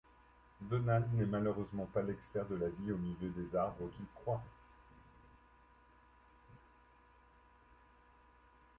[0.61, 4.41] Donald n'est malheureusement pas l'expert de la vie au milieu des arbres qu'il croit.